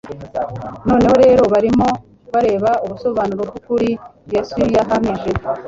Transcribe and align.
Noneho 0.87 1.15
rero 1.23 1.41
barimo 1.53 1.87
bareba 2.33 2.71
ubusobanuro 2.85 3.41
bw'ukuri 3.49 3.89
Yesu 4.33 4.59
yahamije: 4.75 5.29